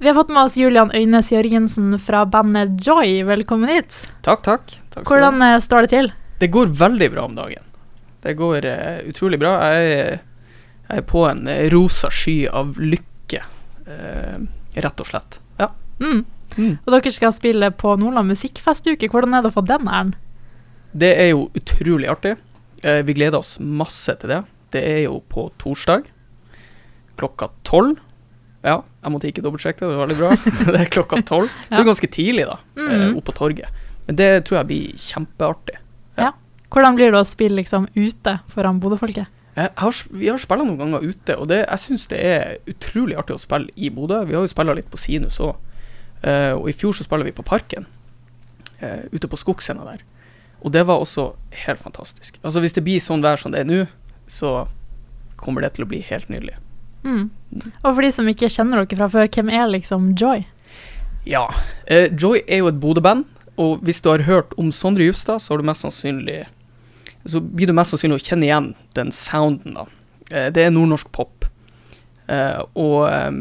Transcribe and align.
Vi 0.00 0.06
har 0.06 0.14
fått 0.14 0.28
med 0.28 0.42
oss 0.42 0.56
Julian 0.56 0.92
Øynes 0.94 1.32
Jørgensen 1.32 1.98
fra 1.98 2.22
bandet 2.26 2.86
Joy. 2.86 3.24
Velkommen 3.26 3.70
hit. 3.70 3.96
Takk, 4.22 4.44
takk. 4.46 4.76
takk 4.94 5.02
skal 5.02 5.24
ha. 5.24 5.30
Hvordan 5.30 5.42
eh, 5.42 5.58
står 5.64 5.86
det 5.86 5.90
til? 5.90 6.10
Det 6.38 6.48
går 6.54 6.70
veldig 6.78 7.08
bra 7.16 7.24
om 7.26 7.34
dagen. 7.34 7.64
Det 8.22 8.36
går 8.38 8.66
uh, 8.66 9.00
utrolig 9.10 9.40
bra. 9.42 9.56
Jeg 9.66 10.20
jeg 10.88 11.02
er 11.02 11.04
på 11.04 11.24
en 11.28 11.42
eh, 11.50 11.66
rosa 11.74 12.08
sky 12.14 12.46
av 12.46 12.78
lykke, 12.80 13.42
uh, 13.90 14.38
rett 14.78 15.02
og 15.02 15.08
slett. 15.10 15.40
Ja. 15.58 15.68
Mm. 15.98 16.22
Mm. 16.54 16.78
Og 16.78 16.94
dere 16.94 17.12
skal 17.12 17.34
spille 17.36 17.68
på 17.74 17.96
Nordland 18.00 18.30
musikkfestuke. 18.30 19.10
Hvordan 19.10 19.34
er 19.34 19.42
det 19.44 19.50
å 19.50 19.56
få 19.58 19.66
den 19.68 19.90
æren? 19.90 20.14
Det 20.96 21.10
er 21.20 21.32
jo 21.34 21.48
utrolig 21.58 22.08
artig. 22.08 22.38
Uh, 22.86 23.02
vi 23.02 23.18
gleder 23.18 23.42
oss 23.42 23.56
masse 23.60 24.14
til 24.22 24.30
det. 24.30 24.44
Det 24.72 24.84
er 24.94 25.02
jo 25.08 25.18
på 25.26 25.50
torsdag 25.58 26.06
klokka 27.18 27.50
tolv. 27.66 27.98
Ja, 28.64 28.82
jeg 29.04 29.12
måtte 29.14 29.28
ikke 29.30 29.42
dobbeltsjekke 29.44 29.78
det, 29.86 29.88
det 29.92 29.98
var 29.98 30.06
veldig 30.06 30.18
bra. 30.18 30.30
det 30.74 30.80
er 30.80 30.90
klokka 30.90 31.20
tolv. 31.24 31.48
Det 31.68 31.76
Ja. 31.76 31.80
er 31.80 31.84
ganske 31.92 32.10
tidlig, 32.10 32.46
da, 32.46 32.56
mm 32.76 32.88
Mhm. 32.88 33.16
oppe 33.18 33.30
på 33.32 33.36
torget. 33.38 33.68
Men 34.06 34.16
det 34.16 34.44
tror 34.44 34.58
jeg 34.58 34.66
blir 34.66 34.92
kjempeartig. 34.98 35.76
Ja, 36.18 36.32
Hvordan 36.70 36.96
blir 36.96 37.10
det 37.12 37.20
å 37.20 37.24
spille 37.26 37.56
liksom 37.62 37.86
ute 37.96 38.40
foran 38.52 38.80
Bodø-folket? 38.80 39.26
S- 39.56 40.08
vi 40.12 40.28
har 40.28 40.38
spilt 40.38 40.64
noen 40.66 40.78
ganger 40.78 41.00
ute, 41.02 41.36
og 41.38 41.48
det, 41.48 41.64
jeg 41.68 41.78
syns 41.78 42.06
det 42.08 42.18
er 42.24 42.58
utrolig 42.68 43.16
artig 43.16 43.34
å 43.34 43.40
spille 43.40 43.68
i 43.76 43.88
Bodø. 43.90 44.24
Vi 44.26 44.34
har 44.34 44.42
jo 44.42 44.46
spilt 44.52 44.74
litt 44.76 44.90
på 44.90 44.98
Sinus 44.98 45.38
òg. 45.40 45.56
og 46.58 46.68
i 46.68 46.72
fjor 46.72 46.92
så 46.92 47.04
spiller 47.04 47.24
vi 47.24 47.32
på 47.32 47.44
Parken, 47.44 47.86
Uh, 48.82 49.08
ute 49.12 49.26
på 49.26 49.34
skogscena 49.36 49.82
der. 49.84 50.02
Og 50.62 50.70
det 50.70 50.84
var 50.86 51.00
også 51.00 51.34
helt 51.66 51.80
fantastisk. 51.80 52.38
Altså 52.44 52.60
Hvis 52.60 52.72
det 52.74 52.84
blir 52.84 53.00
sånn 53.00 53.20
vær 53.22 53.36
som 53.36 53.50
det 53.50 53.60
er 53.60 53.64
nå, 53.64 53.88
så 54.28 54.68
kommer 55.36 55.60
det 55.62 55.72
til 55.74 55.84
å 55.84 55.88
bli 55.88 55.98
helt 56.00 56.28
nydelig. 56.28 56.54
Mm. 57.04 57.30
Og 57.82 57.90
for 57.94 58.04
de 58.04 58.12
som 58.12 58.28
ikke 58.28 58.50
kjenner 58.52 58.84
dere 58.84 58.98
fra 59.00 59.10
før, 59.12 59.28
hvem 59.32 59.50
er 59.54 59.68
liksom 59.72 60.12
Joy? 60.18 60.44
Ja. 61.28 61.46
Eh, 61.86 62.08
Joy 62.12 62.42
er 62.46 62.62
jo 62.62 62.70
et 62.70 62.80
Bodø-band, 62.80 63.26
og 63.58 63.82
hvis 63.86 64.00
du 64.02 64.10
har 64.12 64.26
hørt 64.28 64.54
om 64.58 64.70
Sondre 64.72 65.04
Justad, 65.04 65.40
så 65.42 65.58
Så 67.26 67.40
blir 67.40 67.66
du 67.66 67.72
mest 67.72 67.90
sannsynlig 67.90 68.20
å 68.22 68.24
kjenne 68.24 68.46
igjen 68.46 68.74
den 68.94 69.10
sounden, 69.12 69.74
da. 69.74 69.86
Eh, 70.30 70.50
det 70.50 70.62
er 70.64 70.70
nordnorsk 70.70 71.10
pop. 71.12 71.44
Eh, 72.28 72.62
og 72.74 73.08
eh, 73.10 73.32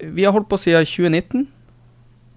vi 0.00 0.24
har 0.24 0.32
holdt 0.32 0.48
på 0.48 0.58
siden 0.58 0.84
2019, 0.84 1.46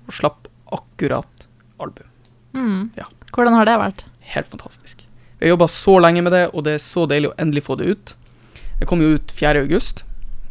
og 0.08 0.14
slapp 0.14 0.48
akkurat 0.72 1.48
album. 1.80 2.08
Mm. 2.53 2.92
Ja. 2.95 3.05
Hvordan 3.31 3.53
har 3.53 3.66
det 3.66 3.78
vært? 3.80 4.05
Helt 4.33 4.48
fantastisk. 4.48 5.05
Vi 5.39 5.48
har 5.48 5.55
jobba 5.55 5.67
så 5.67 5.98
lenge 6.00 6.22
med 6.22 6.36
det, 6.36 6.45
og 6.53 6.64
det 6.67 6.78
er 6.78 6.83
så 6.83 7.08
deilig 7.09 7.31
å 7.31 7.38
endelig 7.42 7.66
få 7.66 7.78
det 7.80 7.89
ut. 7.92 8.16
Det 8.80 8.88
kom 8.89 9.02
jo 9.02 9.16
ut 9.17 9.31
4. 9.33 9.64
august, 9.66 10.03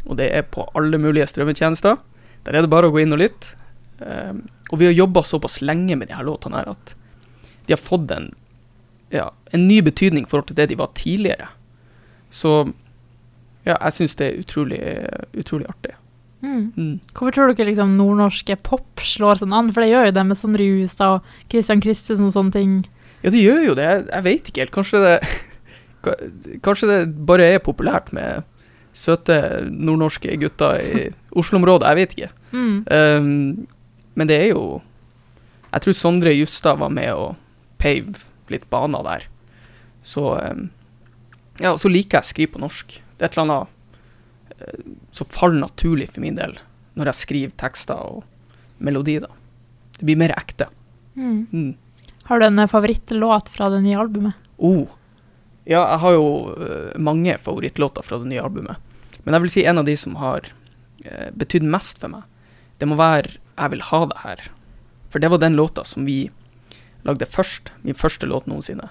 og 0.06 0.16
det 0.20 0.30
er 0.34 0.46
på 0.48 0.66
alle 0.78 0.98
mulige 1.00 1.28
strømmetjenester. 1.30 1.98
Der 2.46 2.56
er 2.56 2.64
det 2.64 2.72
bare 2.72 2.88
å 2.88 2.94
gå 2.94 3.02
inn 3.02 3.14
og 3.14 3.20
lytte. 3.20 3.56
Um, 4.00 4.46
og 4.70 4.80
vi 4.80 4.88
har 4.88 4.96
jobba 4.96 5.22
såpass 5.28 5.58
lenge 5.60 5.96
med 5.98 6.08
de 6.08 6.16
her 6.16 6.24
låtene 6.24 6.56
her 6.56 6.70
at 6.72 6.94
de 7.66 7.74
har 7.74 7.80
fått 7.80 8.10
en, 8.14 8.30
ja, 9.12 9.26
en 9.52 9.66
ny 9.68 9.82
betydning 9.84 10.24
i 10.24 10.30
forhold 10.30 10.48
til 10.48 10.56
det 10.56 10.70
de 10.70 10.78
var 10.80 10.94
tidligere. 10.96 11.50
Så 12.32 12.70
ja, 13.66 13.74
jeg 13.76 13.96
syns 13.98 14.16
det 14.16 14.28
er 14.28 14.38
utrolig, 14.40 14.80
utrolig 15.36 15.68
artig. 15.68 15.92
Mm. 16.40 16.72
Mm. 16.72 16.94
Hvorfor 17.12 17.34
tror 17.36 17.52
dere 17.52 17.68
liksom 17.68 17.98
nordnorske 17.98 18.56
pop 18.64 19.02
slår 19.04 19.42
sånn 19.42 19.52
an? 19.56 19.68
For 19.74 19.84
det 19.84 19.90
gjør 19.92 20.08
jo 20.08 20.16
det 20.16 20.24
med 20.30 20.38
Sondre 20.38 20.64
Justad 20.64 21.18
og 21.18 21.50
Christian 21.52 21.84
Christensen 21.84 22.30
og 22.30 22.34
sånne 22.36 22.56
ting. 22.56 22.78
Ja, 23.20 23.32
det 23.34 23.42
gjør 23.42 23.60
jo 23.68 23.76
det. 23.76 23.88
Jeg, 23.90 24.06
jeg 24.08 24.26
vet 24.26 24.50
ikke 24.50 24.64
helt. 24.64 24.76
Kanskje 24.78 25.04
det 25.04 25.16
Kanskje 26.64 26.88
det 26.88 27.00
bare 27.28 27.44
er 27.44 27.60
populært 27.60 28.08
med 28.16 28.46
søte 28.96 29.36
nordnorske 29.70 30.34
gutter 30.40 30.80
i 30.80 31.04
Oslo-området. 31.36 31.88
Jeg 31.90 32.00
vet 32.00 32.16
ikke. 32.16 32.30
Mm. 32.50 32.76
Um, 32.90 33.66
men 34.18 34.26
det 34.26 34.40
er 34.40 34.48
jo 34.50 34.80
Jeg 35.70 35.84
tror 35.84 35.94
Sondre 35.94 36.32
Justad 36.34 36.80
var 36.80 36.90
med 36.90 37.12
å 37.14 37.36
pave 37.78 38.18
litt 38.50 38.66
baner 38.70 39.04
der. 39.06 39.28
Så 40.02 40.34
um, 40.34 40.68
Ja, 41.60 41.76
så 41.78 41.92
liker 41.92 42.18
jeg 42.18 42.26
å 42.26 42.30
skrive 42.32 42.54
på 42.56 42.64
norsk. 42.64 42.96
Det 43.16 43.26
er 43.26 43.30
et 43.30 43.38
eller 43.38 43.46
annet 43.46 44.58
uh, 44.58 44.90
som 45.14 45.30
faller 45.30 45.62
naturlig 45.62 46.10
for 46.10 46.24
min 46.24 46.40
del 46.40 46.58
når 46.98 47.12
jeg 47.12 47.20
skriver 47.20 47.52
tekster 47.60 48.00
og 48.02 48.24
melodi, 48.82 49.18
da. 49.22 49.30
Det 49.96 50.06
blir 50.08 50.18
mer 50.20 50.34
ekte. 50.34 50.66
Mm. 51.14 51.46
Mm. 51.52 51.70
Har 52.30 52.40
du 52.40 52.46
en 52.46 52.58
eh, 52.58 52.68
favorittlåt 52.70 53.48
fra 53.48 53.68
det 53.72 53.80
nye 53.84 53.98
albumet? 53.98 54.48
Oh. 54.56 54.88
Ja, 55.64 55.82
jeg 55.82 55.98
har 56.04 56.16
jo 56.16 56.28
eh, 56.56 56.98
mange 57.00 57.36
favorittlåter 57.42 58.06
fra 58.06 58.20
det 58.22 58.30
nye 58.30 58.42
albumet. 58.42 58.80
Men 59.24 59.36
jeg 59.36 59.44
vil 59.44 59.52
si 59.52 59.64
en 59.68 59.80
av 59.82 59.88
de 59.88 59.96
som 59.98 60.16
har 60.20 60.48
uh, 61.06 61.28
betydd 61.36 61.66
mest 61.66 62.00
for 62.02 62.12
meg, 62.12 62.24
det 62.80 62.88
må 62.88 62.96
være 62.96 63.36
'Jeg 63.60 63.70
vil 63.70 63.82
ha 63.82 64.04
det 64.06 64.20
her'. 64.24 64.48
For 65.10 65.18
det 65.18 65.30
var 65.30 65.38
den 65.38 65.56
låta 65.56 65.84
som 65.84 66.06
vi 66.06 66.30
lagde 67.04 67.26
først. 67.26 67.72
Min 67.82 67.94
første 67.94 68.26
låt 68.26 68.46
noensinne. 68.46 68.88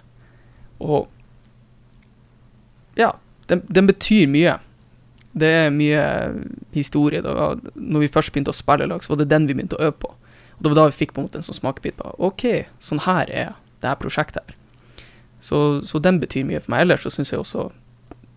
Og 0.79 1.09
ja, 2.95 3.11
den, 3.47 3.63
den 3.67 3.87
betyr 3.87 4.27
mye. 4.27 4.59
Det 5.33 5.47
er 5.47 5.69
mye 5.73 6.03
historie. 6.75 7.21
Det 7.21 7.33
når 7.75 7.99
vi 7.99 8.11
først 8.11 8.33
begynte 8.33 8.53
å 8.53 8.57
spille 8.57 8.87
lag, 8.89 9.03
så 9.03 9.13
var 9.13 9.23
det 9.23 9.29
den 9.31 9.47
vi 9.47 9.55
begynte 9.55 9.79
å 9.79 9.89
øve 9.89 9.97
på. 10.03 10.13
Og 10.57 10.63
det 10.63 10.71
var 10.73 10.81
da 10.81 10.87
vi 10.89 10.99
fikk 10.99 11.13
på 11.15 11.21
en 11.21 11.29
måte 11.29 11.39
en 11.39 11.47
sånn 11.47 11.61
smakebit 11.61 11.97
på 11.99 12.15
OK, 12.17 12.45
sånn 12.83 13.05
her 13.05 13.29
er 13.31 13.53
det 13.79 13.87
her 13.87 13.99
prosjektet 13.99 14.43
her. 14.43 14.57
Så, 15.39 15.85
så 15.87 16.01
den 16.03 16.19
betyr 16.19 16.43
mye 16.43 16.59
for 16.59 16.73
meg. 16.73 16.83
Ellers 16.83 17.05
så 17.07 17.13
syns 17.13 17.31
jeg 17.31 17.39
også 17.39 17.69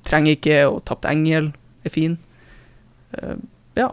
Trenger 0.07 0.35
ikke 0.35 0.57
og 0.67 0.81
Tapt 0.87 1.07
engel 1.07 1.53
er 1.89 1.95
fin. 1.95 2.19
Uh, 3.17 3.37
ja. 3.79 3.91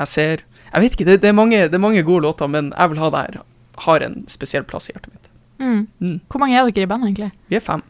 Jeg 0.00 0.08
ser 0.08 0.42
Jeg 0.70 0.82
vet 0.84 0.94
ikke, 0.94 1.06
det, 1.08 1.20
det, 1.22 1.28
er 1.28 1.36
mange, 1.36 1.56
det 1.66 1.76
er 1.76 1.82
mange 1.82 2.02
gode 2.06 2.22
låter, 2.28 2.46
men 2.46 2.70
jeg 2.76 2.92
vil 2.92 3.00
ha 3.02 3.10
det 3.10 3.22
her. 3.26 3.40
Har 3.86 4.04
en 4.06 4.20
spesiell 4.30 4.62
plass 4.64 4.86
i 4.88 4.94
hjertet 4.94 5.14
mitt. 5.14 5.30
Mm. 5.60 5.80
Mm. 5.98 6.20
Hvor 6.30 6.40
mange 6.40 6.56
er 6.56 6.68
dere 6.70 6.86
i 6.86 6.90
bandet, 6.90 7.10
egentlig? 7.10 7.32
Vi 7.50 7.58
er 7.58 7.64
fem. 7.64 7.82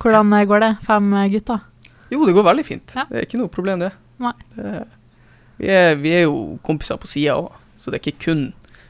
Hvordan 0.00 0.32
eh, 0.32 0.46
går 0.48 0.60
det? 0.60 0.70
Fem 0.86 1.12
eh, 1.12 1.28
gutter? 1.28 1.60
Jo, 2.10 2.24
det 2.26 2.32
går 2.32 2.46
veldig 2.46 2.64
fint. 2.66 2.94
Ja. 2.96 3.04
Det 3.10 3.18
er 3.18 3.26
ikke 3.28 3.40
noe 3.40 3.52
problem, 3.52 3.84
det. 3.84 3.92
Det 4.56 4.70
vi, 5.60 5.68
er, 5.68 5.98
vi 6.00 6.14
er 6.16 6.24
jo 6.24 6.56
kompiser 6.64 6.96
på 6.96 7.08
sida 7.08 7.36
òg, 7.36 7.52
så 7.76 7.92
det 7.92 7.98
er 7.98 8.06
ikke 8.08 8.24
kun 8.24 8.46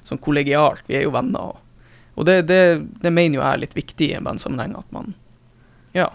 sånn 0.06 0.20
kollegialt. 0.22 0.84
Vi 0.86 0.96
er 1.00 1.02
jo 1.02 1.14
venner. 1.14 1.50
Og, 1.50 1.88
og 2.14 2.28
det, 2.28 2.44
det, 2.46 2.60
det 3.02 3.10
mener 3.10 3.40
jo 3.40 3.42
jeg 3.42 3.50
er 3.50 3.62
litt 3.64 3.74
viktig 3.74 4.06
i 4.06 4.16
en 4.18 4.28
bandsammenheng, 4.28 4.76
at 4.78 4.94
man 4.94 5.16
ja, 5.96 6.12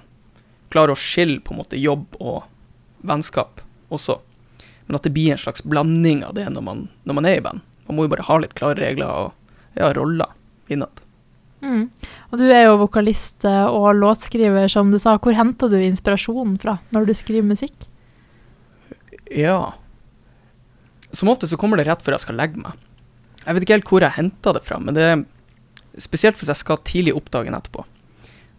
klarer 0.72 0.96
å 0.96 1.00
skille 1.00 1.42
på 1.44 1.54
en 1.54 1.60
måte 1.60 1.80
jobb 1.80 2.16
og 2.22 2.48
vennskap 3.08 3.64
også. 3.94 4.20
Men 4.86 5.00
at 5.00 5.08
det 5.08 5.14
blir 5.16 5.34
en 5.34 5.42
slags 5.42 5.64
blanding 5.66 6.24
av 6.26 6.36
det 6.38 6.46
når 6.54 6.66
man, 6.66 6.86
når 7.06 7.18
man 7.18 7.30
er 7.30 7.40
i 7.40 7.46
band. 7.46 7.64
Man 7.88 7.98
må 7.98 8.06
jo 8.06 8.14
bare 8.14 8.28
ha 8.28 8.38
litt 8.42 8.56
klare 8.58 8.80
regler 8.82 9.10
og 9.10 9.78
ja, 9.78 9.92
roller 9.94 10.34
innad. 10.72 11.02
Mm. 11.66 11.88
Og 12.30 12.40
du 12.40 12.46
er 12.50 12.68
jo 12.68 12.78
vokalist 12.84 13.46
eh, 13.48 13.66
og 13.66 13.96
låtskriver, 13.98 14.68
som 14.72 14.92
du 14.94 15.00
sa. 15.02 15.16
Hvor 15.22 15.36
henter 15.38 15.72
du 15.72 15.80
inspirasjonen 15.80 16.58
fra 16.62 16.78
når 16.94 17.10
du 17.10 17.14
skriver 17.18 17.48
musikk? 17.48 17.88
Ja. 19.34 19.74
Som 21.12 21.32
ofte 21.34 21.50
så 21.50 21.58
kommer 21.58 21.82
det 21.82 21.88
rett 21.90 22.04
før 22.06 22.18
jeg 22.18 22.26
skal 22.28 22.38
legge 22.40 22.62
meg. 22.62 22.78
Jeg 23.46 23.56
vet 23.56 23.66
ikke 23.66 23.78
helt 23.78 23.92
hvor 23.92 24.06
jeg 24.06 24.18
henter 24.18 24.58
det 24.58 24.64
fra, 24.66 24.80
men 24.82 24.98
det 24.98 25.06
er 25.06 25.26
spesielt 26.02 26.38
hvis 26.40 26.50
jeg 26.52 26.62
skal 26.62 26.82
tidlig 26.86 27.14
opp 27.18 27.30
dagen 27.34 27.58
etterpå. 27.58 27.86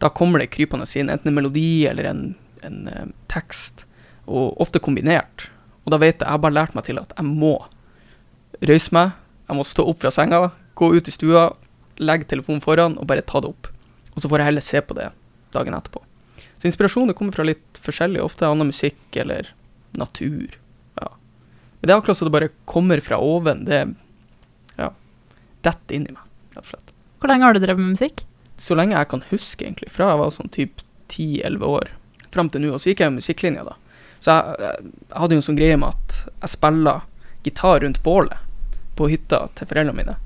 Da 0.02 0.10
kommer 0.12 0.42
det 0.42 0.52
krypende 0.54 0.86
inn, 0.98 1.10
enten 1.10 1.32
en 1.32 1.38
melodi 1.38 1.86
eller 1.88 2.10
en, 2.10 2.22
en 2.66 2.86
eh, 2.90 3.08
tekst, 3.32 3.85
og 4.26 4.60
ofte 4.62 4.82
kombinert. 4.82 5.48
Og 5.86 5.94
da 5.94 6.00
vet 6.02 6.18
jeg, 6.18 6.26
jeg 6.26 6.34
har 6.34 6.42
bare 6.42 6.56
lært 6.56 6.74
meg 6.76 6.86
til 6.88 6.98
at 7.00 7.14
jeg 7.16 7.26
må 7.26 7.54
røyse 8.66 8.94
meg, 8.94 9.14
jeg 9.46 9.58
må 9.58 9.64
stå 9.66 9.86
opp 9.86 10.02
fra 10.02 10.12
senga, 10.14 10.50
gå 10.78 10.90
ut 10.96 11.08
i 11.08 11.14
stua, 11.14 11.48
legge 12.02 12.28
telefonen 12.30 12.62
foran 12.64 12.98
og 13.00 13.08
bare 13.08 13.24
ta 13.24 13.40
det 13.42 13.52
opp. 13.52 13.70
Og 14.14 14.22
så 14.22 14.30
får 14.30 14.42
jeg 14.42 14.50
heller 14.50 14.64
se 14.64 14.82
på 14.82 14.96
det 14.96 15.10
dagen 15.54 15.76
etterpå. 15.76 16.02
Så 16.56 16.70
inspirasjonen 16.70 17.14
kommer 17.14 17.36
fra 17.36 17.46
litt 17.46 17.80
forskjellig, 17.84 18.22
ofte 18.24 18.48
annen 18.48 18.72
musikk 18.72 19.18
eller 19.20 19.52
natur. 19.96 20.56
Ja. 20.98 21.10
Men 21.78 21.88
det 21.88 21.94
er 21.94 22.00
akkurat 22.00 22.18
så 22.18 22.28
det 22.28 22.34
bare 22.34 22.52
kommer 22.68 23.00
fra 23.04 23.20
oven. 23.22 23.64
Det 23.68 23.82
ja, 24.80 24.90
detter 25.66 25.98
inn 25.98 26.08
i 26.08 26.16
meg, 26.16 26.24
rett 26.56 26.64
og 26.64 26.72
slett. 26.72 26.94
Hvor 27.20 27.32
lenge 27.32 27.48
har 27.48 27.56
du 27.56 27.62
drevet 27.62 27.82
med 27.82 27.94
musikk? 27.94 28.24
Så 28.60 28.76
lenge 28.76 28.96
jeg 28.96 29.12
kan 29.12 29.24
huske, 29.30 29.64
egentlig. 29.64 29.92
Fra 29.92 30.10
jeg 30.10 30.20
var 30.22 30.32
sånn 30.32 30.52
typ 30.52 30.82
10-11 31.12 31.68
år 31.68 31.92
fram 32.32 32.50
til 32.52 32.64
nå. 32.64 32.72
Og 32.76 32.82
så 32.82 32.90
gikk 32.90 33.04
jeg 33.04 33.12
jo 33.12 33.16
musikklinja, 33.18 33.64
da. 33.68 33.76
Så 34.26 34.34
jeg, 34.34 34.56
jeg, 34.58 34.92
hadde 35.14 35.36
jo 35.36 35.38
en 35.38 35.44
sånn 35.46 35.58
greie 35.58 35.78
med 35.78 35.94
at 35.94 36.16
jeg 36.32 36.52
spilla 36.56 36.96
gitar 37.46 37.84
rundt 37.84 38.00
bålet 38.02 38.40
på 38.98 39.06
hytta 39.12 39.44
til 39.54 39.68
foreldrene 39.70 39.94
mine. 39.94 40.16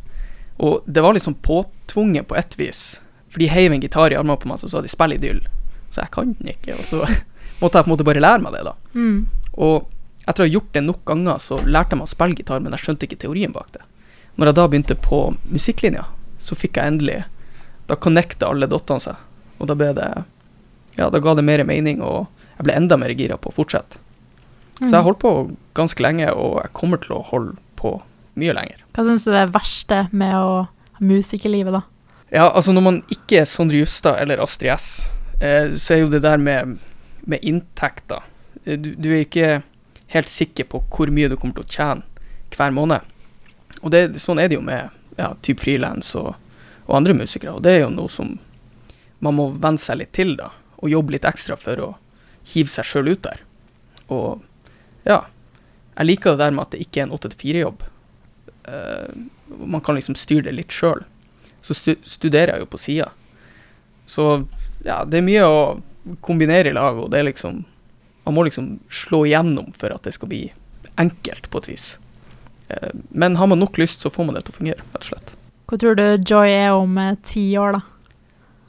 Og 0.65 0.87
det 0.89 1.03
var 1.05 1.13
liksom 1.13 1.37
påtvunget 1.45 2.29
på 2.31 2.39
ett 2.41 2.57
vis. 2.57 3.03
For 3.29 3.45
de 3.45 3.51
heiv 3.53 3.75
en 3.75 3.85
gitar 3.85 4.15
i 4.15 4.17
armene 4.17 4.41
på 4.41 4.49
meg, 4.49 4.63
så 4.63 4.71
sa 4.73 4.81
de 4.81 4.89
'spill 4.89 5.13
idyll'. 5.19 5.45
Så 5.91 6.01
jeg 6.01 6.11
kan 6.17 6.33
den 6.33 6.49
ikke. 6.49 6.79
Og 6.79 6.85
så 6.89 7.05
måtte 7.61 7.77
jeg 7.77 7.85
på 7.85 7.91
en 7.91 7.93
måte 7.93 8.09
bare 8.09 8.25
lære 8.25 8.41
meg 8.41 8.57
det, 8.57 8.65
da. 8.65 8.75
Mm. 8.95 9.29
Og 9.53 9.89
etter 10.25 10.45
å 10.45 10.49
ha 10.49 10.55
gjort 10.55 10.73
det 10.73 10.85
nok 10.87 11.05
ganger, 11.05 11.39
så 11.39 11.61
lærte 11.61 11.93
jeg 11.93 12.01
meg 12.01 12.09
å 12.09 12.15
spille 12.15 12.41
gitar, 12.41 12.65
men 12.65 12.73
jeg 12.73 12.85
skjønte 12.87 13.05
ikke 13.05 13.21
teorien 13.21 13.53
bak 13.53 13.69
det. 13.77 13.85
Når 14.41 14.47
jeg 14.47 14.57
da 14.57 14.69
begynte 14.69 14.97
på 14.97 15.21
musikklinja, 15.45 16.07
så 16.41 16.57
fikk 16.57 16.81
jeg 16.81 16.87
endelig 16.87 17.25
Da 17.91 17.97
connecta 17.99 18.47
alle 18.49 18.69
dottene 18.71 19.03
seg, 19.03 19.17
og 19.59 19.67
da 19.69 19.75
ble 19.75 19.93
det 19.93 20.09
Ja, 20.97 21.11
da 21.11 21.19
ga 21.19 21.35
det 21.35 21.45
mer 21.45 21.65
mening, 21.67 22.01
og 22.01 22.29
jeg 22.61 22.69
ble 22.69 22.77
enda 22.77 22.99
mer 23.01 23.15
gira 23.17 23.39
på 23.41 23.49
å 23.49 23.57
fortsette. 23.57 23.97
Så 24.81 24.93
jeg 24.93 25.05
holdt 25.05 25.21
på 25.21 25.33
ganske 25.77 26.03
lenge, 26.05 26.29
og 26.33 26.59
jeg 26.61 26.73
kommer 26.77 27.01
til 27.01 27.17
å 27.17 27.25
holde 27.25 27.55
på 27.81 27.95
mye 28.41 28.53
lenger. 28.57 28.83
Hva 28.97 29.05
syns 29.07 29.25
du 29.25 29.33
er 29.33 29.47
det 29.49 29.55
verste 29.55 30.03
med 30.13 30.35
å 30.37 30.53
ha 30.65 31.05
musikerlivet, 31.05 31.73
da? 31.77 31.83
Ja, 32.31 32.47
altså 32.47 32.73
når 32.73 32.85
man 32.85 33.01
ikke 33.11 33.41
er 33.41 33.49
Sondre 33.49 33.81
Justad 33.81 34.21
eller 34.23 34.41
Astrid 34.45 34.73
S, 34.73 35.09
eh, 35.41 35.73
så 35.73 35.97
er 35.97 36.03
jo 36.05 36.13
det 36.13 36.23
der 36.25 36.41
med, 36.41 36.77
med 37.27 37.45
inntekter 37.45 38.23
eh, 38.65 38.77
du, 38.79 38.93
du, 38.95 39.09
er 39.11 39.25
ikke 39.25 39.51
helt 40.15 40.31
sikker 40.31 40.69
på 40.71 40.83
hvor 40.93 41.11
mye 41.13 41.31
du 41.33 41.37
kommer 41.41 41.59
til 41.59 41.67
å 41.67 41.75
tjene 41.75 42.55
hver 42.55 42.77
måned. 42.77 43.09
Og 43.81 43.91
det, 43.93 44.05
sånn 44.23 44.41
er 44.41 44.51
det 44.51 44.61
jo 44.61 44.65
med 44.65 44.93
ja, 45.19 45.33
typ 45.43 45.65
frilans 45.65 46.13
og, 46.21 46.37
og, 46.87 46.95
andre 47.01 47.17
musikere. 47.19 47.57
Og 47.57 47.65
det 47.65 47.77
er 47.77 47.85
jo 47.85 47.93
noe 47.95 48.13
som 48.13 48.37
man 49.21 49.37
må 49.37 49.51
venne 49.57 49.81
seg 49.81 50.01
litt 50.01 50.15
til, 50.17 50.37
da. 50.39 50.53
Og 50.81 50.93
jobbe 50.93 51.17
litt 51.17 51.29
ekstra 51.29 51.59
for 51.61 51.85
å 51.85 51.91
hive 52.49 52.73
seg 52.73 52.89
sjøl 52.89 53.13
ut 53.13 53.23
der. 53.27 53.43
Og 54.11 54.43
ja. 55.09 55.25
Jeg 55.97 56.09
liker 56.09 56.35
det 56.35 56.45
der 56.45 56.55
med 56.55 56.65
at 56.65 56.75
det 56.75 56.85
ikke 56.85 57.03
er 57.03 57.09
en 57.09 57.17
8-4-jobb. 57.17 57.83
Uh, 58.65 58.73
eh, 58.73 59.65
man 59.67 59.83
kan 59.85 59.99
liksom 59.99 60.17
styre 60.17 60.49
det 60.49 60.57
litt 60.57 60.73
sjøl. 60.73 61.03
Så 61.61 61.77
stu 61.77 61.93
studerer 62.07 62.55
jeg 62.55 62.65
jo 62.65 62.71
på 62.73 62.81
sida. 62.81 63.11
Så 64.09 64.27
ja, 64.87 65.03
det 65.05 65.21
er 65.21 65.27
mye 65.27 65.45
å 65.45 65.59
kombinere 66.25 66.71
i 66.71 66.77
lag, 66.77 66.97
og 66.97 67.11
det 67.13 67.21
er 67.21 67.29
liksom 67.29 67.67
Man 68.25 68.35
må 68.37 68.43
liksom 68.45 68.79
slå 68.93 69.25
igjennom 69.27 69.73
for 69.81 69.91
at 69.91 70.05
det 70.05 70.13
skal 70.15 70.29
bli 70.31 70.43
enkelt, 71.01 71.49
på 71.51 71.63
et 71.63 71.69
vis. 71.71 71.87
Uh, 72.69 72.93
men 73.11 73.39
har 73.41 73.49
man 73.51 73.59
nok 73.59 73.81
lyst, 73.81 74.05
så 74.05 74.13
får 74.13 74.29
man 74.29 74.37
det 74.37 74.45
til 74.47 74.55
å 74.55 74.59
fungere, 74.59 74.85
rett 74.93 75.07
og 75.07 75.09
slett. 75.09 75.33
Hva 75.67 75.79
tror 75.81 75.97
du 75.97 76.05
Joy 76.27 76.53
er 76.53 76.75
om 76.77 76.99
eh, 76.99 77.17
ti 77.27 77.43
år, 77.59 77.79
da? 77.79 78.00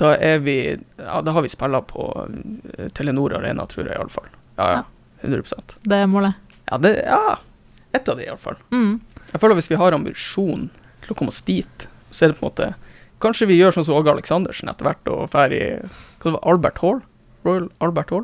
Da 0.01 0.15
er 0.17 0.39
vi 0.41 0.57
Ja, 0.97 1.21
da 1.21 1.33
har 1.35 1.45
vi 1.45 1.51
spilla 1.53 1.81
på 1.85 2.07
Telenor 2.97 3.35
Arena, 3.37 3.67
tror 3.69 3.85
jeg 3.85 3.99
iallfall. 3.99 4.29
Ja, 4.57 4.71
ja. 4.71 4.83
100% 5.21 5.75
Det 5.85 5.97
er 5.97 6.07
målet? 6.09 6.33
Ja, 6.71 6.77
det, 6.81 6.95
ja. 7.05 7.37
ett 7.93 8.09
av 8.09 8.17
de 8.17 8.25
iallfall. 8.25 8.57
Mm. 8.71 9.01
Jeg 9.31 9.41
føler 9.41 9.53
at 9.53 9.61
hvis 9.61 9.69
vi 9.71 9.77
har 9.77 9.93
ambisjon 9.93 10.69
til 11.03 11.13
å 11.13 11.17
komme 11.17 11.33
oss 11.33 11.43
dit, 11.45 11.87
så 12.09 12.25
er 12.25 12.31
det 12.31 12.39
på 12.39 12.45
en 12.45 12.49
måte 12.49 12.73
Kanskje 13.21 13.45
vi 13.51 13.59
gjør 13.59 13.75
sånn 13.75 13.85
som 13.85 13.99
Åge 13.99 14.09
Aleksandersen 14.09 14.71
etter 14.71 14.87
hvert, 14.87 15.09
og 15.11 15.27
drar 15.29 15.53
i 15.53 15.61
hva 15.77 16.23
det 16.23 16.31
var, 16.33 16.41
Albert 16.49 16.79
Hall? 16.81 17.03
Royal 17.45 17.67
Albert 17.85 18.09
Hall? 18.15 18.23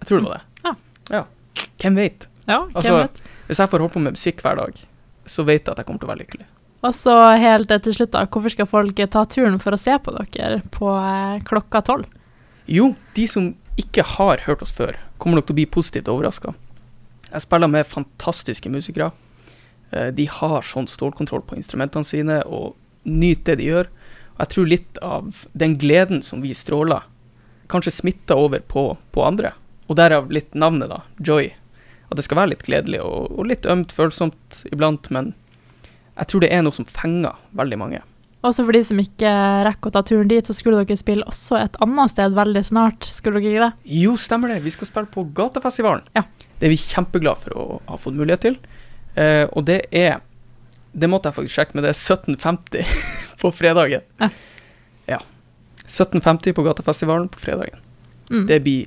Jeg 0.00 0.08
tror 0.08 0.22
det 0.22 0.30
var 0.30 0.38
det. 0.38 0.62
Ja. 0.64 0.72
ja. 1.12 1.66
Hvem 1.82 1.98
vet? 2.00 2.28
Ja, 2.46 2.62
hvem 2.62 2.78
altså, 2.80 2.94
vet? 3.02 3.20
Hvis 3.50 3.60
jeg 3.60 3.72
får 3.74 3.84
holde 3.84 3.92
på 3.92 4.00
med 4.06 4.16
musikk 4.16 4.40
hver 4.40 4.56
dag, 4.56 4.80
så 5.28 5.44
vet 5.44 5.66
jeg 5.66 5.74
at 5.74 5.82
jeg 5.82 5.88
kommer 5.90 6.00
til 6.00 6.08
å 6.08 6.12
være 6.14 6.22
lykkelig. 6.22 6.48
Og 6.86 6.94
så 6.94 7.14
helt 7.40 7.72
til 7.82 7.94
slutt, 7.94 8.12
da. 8.14 8.26
Hvorfor 8.30 8.54
skal 8.54 8.68
folk 8.70 9.00
ta 9.10 9.24
turen 9.26 9.58
for 9.62 9.74
å 9.74 9.80
se 9.80 9.96
på 9.98 10.14
dere 10.14 10.60
på 10.74 10.92
eh, 10.94 11.40
klokka 11.48 11.82
tolv? 11.86 12.06
Jo, 12.70 12.92
de 13.16 13.26
som 13.30 13.50
ikke 13.80 14.04
har 14.16 14.44
hørt 14.46 14.62
oss 14.62 14.74
før, 14.74 14.98
kommer 15.18 15.38
nok 15.38 15.48
til 15.48 15.56
å 15.56 15.58
bli 15.58 15.66
positivt 15.78 16.10
overraska. 16.12 16.52
Jeg 17.28 17.44
spiller 17.44 17.70
med 17.70 17.88
fantastiske 17.88 18.70
musikere. 18.70 19.10
Eh, 19.90 20.10
de 20.14 20.28
har 20.30 20.66
sånn 20.66 20.86
stålkontroll 20.90 21.42
på 21.48 21.58
instrumentene 21.58 22.06
sine 22.06 22.40
og 22.46 22.76
nyter 23.08 23.56
det 23.56 23.62
de 23.62 23.70
gjør. 23.72 23.90
Og 24.36 24.44
jeg 24.44 24.54
tror 24.54 24.70
litt 24.70 25.00
av 25.02 25.44
den 25.58 25.74
gleden 25.82 26.22
som 26.22 26.44
vi 26.44 26.54
stråler, 26.54 27.02
kanskje 27.68 27.96
smitter 27.98 28.38
over 28.38 28.62
på, 28.62 28.92
på 29.12 29.24
andre. 29.26 29.52
Og 29.90 29.98
derav 29.98 30.30
litt 30.32 30.54
navnet, 30.54 30.92
da. 30.92 31.02
Joy. 31.18 31.50
At 32.08 32.16
det 32.16 32.24
skal 32.24 32.44
være 32.44 32.54
litt 32.54 32.64
gledelig 32.64 33.02
og, 33.02 33.34
og 33.34 33.50
litt 33.50 33.66
ømt, 33.68 33.92
følsomt 33.92 34.62
iblant, 34.70 35.10
men 35.12 35.34
jeg 36.18 36.30
tror 36.30 36.42
det 36.44 36.52
er 36.54 36.64
noe 36.66 36.74
som 36.74 36.86
fenger 36.88 37.36
veldig 37.58 37.78
mange. 37.80 38.00
Også 38.46 38.62
for 38.62 38.74
de 38.74 38.80
som 38.86 38.98
ikke 39.02 39.30
rekker 39.66 39.90
å 39.90 39.94
ta 39.96 40.02
turen 40.06 40.28
dit, 40.30 40.46
så 40.46 40.54
skulle 40.54 40.84
dere 40.86 40.98
spille 40.98 41.26
også 41.26 41.58
et 41.58 41.78
annet 41.82 42.12
sted 42.12 42.36
veldig 42.36 42.62
snart, 42.68 43.06
skulle 43.10 43.40
dere 43.42 43.50
ikke 43.50 43.64
det? 43.64 43.94
Jo, 43.98 44.14
stemmer 44.20 44.52
det. 44.52 44.60
Vi 44.62 44.74
skal 44.74 44.90
spille 44.90 45.10
på 45.10 45.24
Gatefestivalen. 45.34 46.06
Ja. 46.14 46.22
Det 46.58 46.68
er 46.68 46.72
vi 46.74 46.78
kjempeglade 46.78 47.42
for 47.42 47.58
å 47.58 47.66
ha 47.88 47.98
fått 47.98 48.18
mulighet 48.18 48.46
til. 48.46 48.58
Eh, 49.18 49.44
og 49.50 49.66
det 49.66 49.84
er 49.90 50.22
Det 50.98 51.06
måtte 51.10 51.28
jeg 51.28 51.36
faktisk 51.36 51.54
sjekke, 51.54 51.74
men 51.76 51.84
det 51.84 51.90
er 51.90 51.98
1750 51.98 52.86
på 53.42 53.50
fredagen. 53.52 54.06
Ja. 54.18 54.30
ja. 55.06 55.18
1750 55.84 56.56
på 56.56 56.64
Gatefestivalen 56.64 57.28
på 57.28 57.42
fredagen. 57.42 57.82
Mm. 58.32 58.46
Det 58.48 58.58
blir 58.64 58.86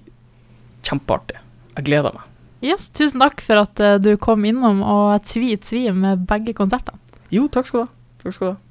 kjempeartig. 0.84 1.38
Jeg 1.78 1.86
gleder 1.88 2.18
meg. 2.18 2.26
Yes, 2.66 2.90
tusen 2.90 3.22
takk 3.22 3.40
for 3.46 3.62
at 3.62 3.80
uh, 3.80 3.96
du 4.02 4.16
kom 4.22 4.44
innom 4.46 4.82
og 4.84 5.24
tvi 5.30 5.54
tvi 5.62 5.86
med 5.94 6.26
begge 6.30 6.58
konsertene. 6.58 7.00
Jo, 7.32 7.48
takk 7.48 7.66
skal 7.66 7.80
du 7.80 7.86
ha. 7.86 7.92
Takk 8.24 8.34
skal 8.36 8.48
du 8.48 8.52
ha. 8.52 8.62